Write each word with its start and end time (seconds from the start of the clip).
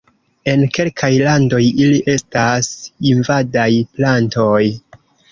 En 0.51 0.61
kelkaj 0.75 1.09
landoj 1.25 1.59
ili 1.83 1.99
estas 2.13 2.69
invadaj 3.11 3.67
plantoj. 3.99 4.63